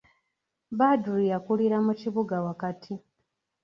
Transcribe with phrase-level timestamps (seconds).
[0.77, 2.91] Badru yakulira mu kibuga wakati.